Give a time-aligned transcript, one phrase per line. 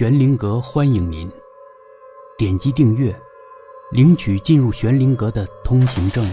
[0.00, 1.30] 玄灵阁欢迎您，
[2.38, 3.14] 点击订阅，
[3.90, 6.24] 领取进入玄灵阁的通行证。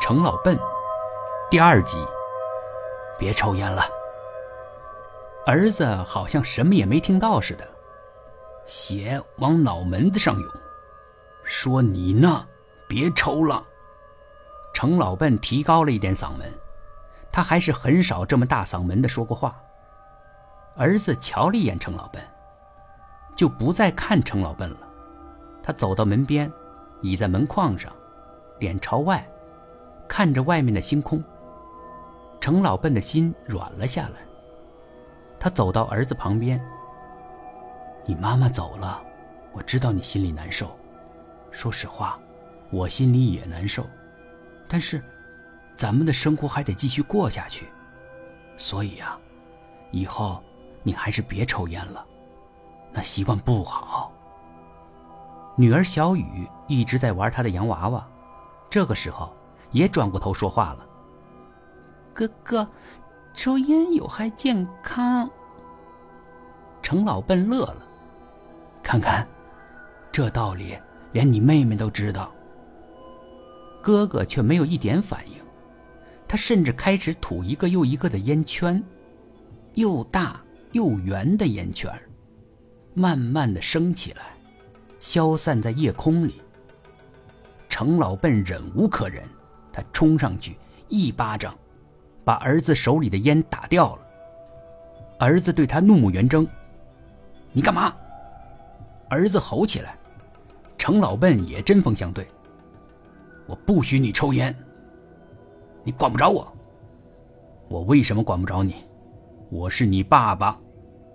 [0.00, 0.58] 程老笨，
[1.50, 1.98] 第二集。
[3.18, 3.82] 别抽烟了。
[5.44, 7.68] 儿子好像什么也没听到似的，
[8.64, 10.50] 血往脑门子上涌，
[11.42, 12.46] 说：“你呢？
[12.88, 13.62] 别抽了。”
[14.72, 16.50] 程老笨提高了一点嗓门，
[17.34, 19.60] 他还是很少这么大嗓门的说过话。
[20.76, 22.22] 儿子瞧了一眼程老笨，
[23.34, 24.78] 就不再看程老笨了。
[25.60, 26.48] 他走到门边，
[27.02, 27.92] 倚在门框上，
[28.60, 29.28] 脸朝外，
[30.06, 31.20] 看着外面的星空。
[32.40, 34.20] 程老笨的心软了下来。
[35.40, 36.64] 他走到儿子旁边
[38.06, 39.02] ：“你妈妈走了，
[39.50, 40.70] 我知道你心里难受。
[41.50, 42.16] 说实话，
[42.70, 43.84] 我心里也难受。
[44.68, 45.02] 但是，
[45.76, 47.68] 咱们的生活还得继续过下去。
[48.56, 49.18] 所以呀，
[49.90, 50.42] 以后
[50.82, 52.04] 你还是别抽烟了，
[52.92, 54.12] 那习惯不好。”
[55.56, 58.04] 女儿小雨一直在玩她的洋娃娃，
[58.68, 59.32] 这个时候
[59.70, 60.86] 也转过头说话了。
[62.12, 62.68] 哥哥，
[63.34, 65.28] 抽烟有害健康。
[66.82, 67.82] 程老笨乐了，
[68.82, 69.26] 看看，
[70.12, 70.76] 这道理
[71.12, 72.30] 连你妹妹都知道。
[73.80, 75.33] 哥哥却没有一点反应，
[76.26, 78.82] 他甚至开始吐一个又一个的烟圈，
[79.74, 80.40] 又大
[80.72, 81.90] 又圆的烟圈，
[82.94, 84.34] 慢慢的升起来，
[85.00, 86.40] 消散在夜空里。
[87.68, 89.22] 程老笨忍无可忍，
[89.72, 90.56] 他冲上去
[90.88, 91.56] 一巴掌。
[92.24, 94.02] 把儿子手里的烟打掉了。
[95.18, 96.48] 儿子对他怒目圆睁
[97.52, 97.94] ：“你干嘛？”
[99.10, 99.94] 儿子吼起来。
[100.78, 102.26] 程老笨也针锋相对
[103.46, 104.56] ：“我不许你抽烟，
[105.84, 106.50] 你管不着我。
[107.68, 108.84] 我为什么管不着你？
[109.50, 110.58] 我是你爸爸，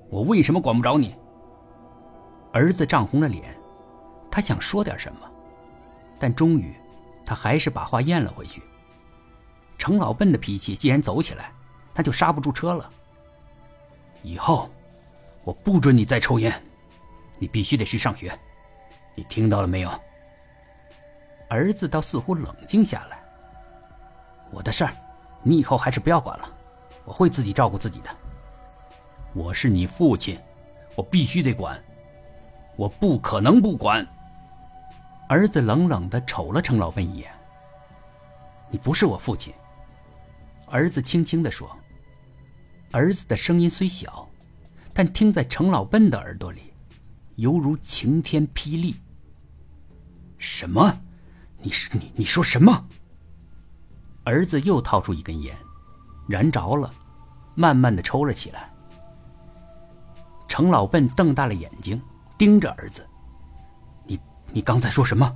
[0.10, 1.16] 我为什么管不着你？”
[2.54, 3.56] 儿子涨红了脸，
[4.32, 5.20] 他想说点什么，
[6.18, 6.74] 但终于，
[7.26, 8.62] 他还是把话咽了回去。
[9.78, 11.52] 程老笨的脾气既然走起来，
[11.94, 12.90] 那就刹不住车了。
[14.24, 14.70] 以后，
[15.44, 16.54] 我不准你再抽烟，
[17.38, 18.38] 你必须得去上学，
[19.16, 19.90] 你听到了没有？
[21.50, 23.19] 儿子倒似乎冷静下来。
[24.52, 24.94] 我的事儿，
[25.44, 26.50] 你以后还是不要管了，
[27.06, 28.10] 我会自己照顾自己的。
[29.34, 30.40] 我是你父亲，
[30.96, 31.82] 我必须得管，
[32.76, 34.06] 我不可能不管。
[35.28, 37.32] 儿子冷冷的瞅了程老笨一眼。
[38.72, 39.54] 你不是我父亲。
[40.66, 41.70] 儿子轻轻的说
[42.92, 44.28] ：“儿子的声音虽小，
[44.94, 46.74] 但听在程老笨的耳朵里，
[47.36, 48.96] 犹如晴天霹雳。”
[50.38, 51.02] 什么？
[51.62, 52.12] 你是你？
[52.16, 52.88] 你说什么？
[54.30, 55.58] 儿子又掏出一根烟，
[56.28, 56.94] 燃着了，
[57.56, 58.70] 慢慢的抽了起来。
[60.48, 62.00] 程老笨瞪大了眼睛，
[62.38, 63.04] 盯着儿子
[64.06, 64.20] ：“你
[64.54, 65.36] 你刚才说什么？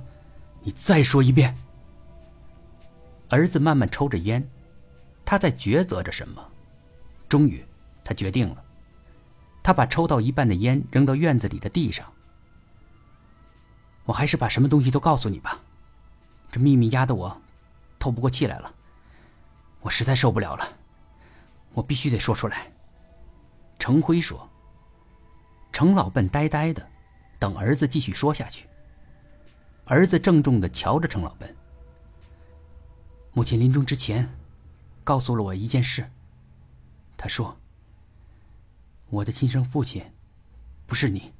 [0.62, 1.56] 你再说一遍。”
[3.30, 4.48] 儿子慢慢抽着烟。
[5.24, 6.46] 他在抉择着什么，
[7.28, 7.64] 终于，
[8.04, 8.62] 他决定了。
[9.60, 12.06] 他把抽到一半的烟扔到院子里的地上。
[14.04, 15.58] 我还是把什么东西都告诉你吧，
[16.52, 17.36] 这秘密压得我
[17.98, 18.72] 透不过气来了。
[19.84, 20.66] 我实在受不了了，
[21.74, 22.72] 我必须得说出来。
[23.78, 24.50] 程辉说。
[25.70, 26.88] 程老笨呆呆的，
[27.38, 28.66] 等儿子继续说下去。
[29.84, 31.54] 儿子郑重的瞧着程老笨。
[33.32, 34.28] 母亲临终之前。
[35.04, 36.10] 告诉了我一件事。
[37.14, 37.60] 他说
[39.10, 40.02] ：“我的亲生父亲
[40.86, 41.30] 不是你，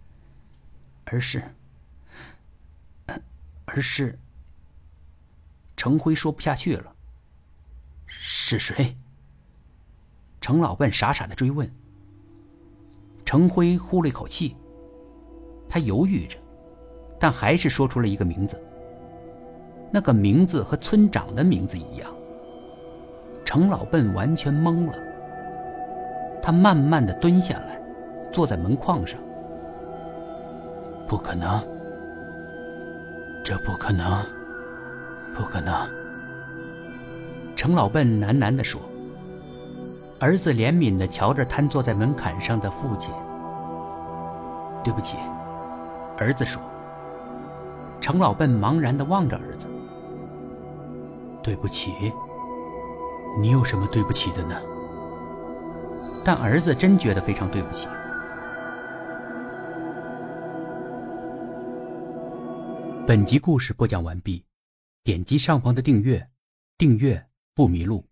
[1.07, 1.43] 而是……
[3.65, 4.19] 而是……”
[5.79, 6.94] 程辉说不下去了。
[8.21, 8.97] 是谁？
[10.41, 11.71] 程老笨傻傻的追问。
[13.25, 14.55] 程辉呼了一口气，
[15.69, 16.37] 他犹豫着，
[17.19, 18.61] 但还是说出了一个名字。
[19.91, 22.13] 那个名字和村长的名字一样。
[23.45, 24.99] 程老笨完全懵了，
[26.43, 27.81] 他慢慢的蹲下来，
[28.33, 29.19] 坐在门框上。
[31.07, 31.65] 不可能，
[33.45, 34.25] 这不可能，
[35.35, 36.04] 不可能。
[37.65, 38.79] 程老笨喃喃的说。
[40.21, 43.11] 儿子怜悯的瞧着瘫坐在门槛上的父亲。
[44.85, 45.17] 对不起，
[46.19, 46.61] 儿子说。
[48.03, 49.67] 程老笨茫然的望着儿子。
[51.43, 52.13] 对不起。
[53.41, 54.61] 你有什么对不起的呢？
[56.23, 57.89] 但儿子真觉得非常对不起。
[63.07, 64.45] 本集故事播讲完毕，
[65.03, 66.29] 点击上方的订阅，
[66.77, 68.05] 订阅不迷路。